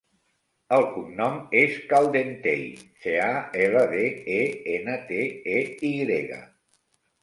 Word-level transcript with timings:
El 0.77 0.85
cognom 0.95 1.35
és 1.59 1.75
Caldentey: 1.91 2.65
ce, 3.05 3.15
a, 3.29 3.31
ela, 3.69 3.87
de, 3.95 4.09
e, 4.41 4.43
ena, 4.81 5.01
te, 5.15 5.25
e, 5.59 5.65
i 5.93 5.97
grega. 6.05 6.47